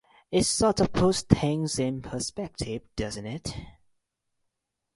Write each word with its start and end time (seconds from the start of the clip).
It 0.31 0.45
sort 0.45 0.79
of 0.79 0.93
puts 0.93 1.21
things 1.21 1.77
in 1.77 2.01
perspective, 2.01 2.81
doesn't 2.95 3.27
it? 3.27 3.55